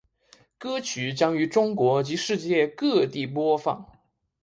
[0.57, 3.87] 歌曲将于中国及世界各地播放。